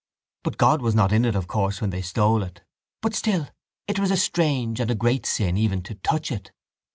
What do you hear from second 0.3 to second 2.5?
But God was not in it of course when they stole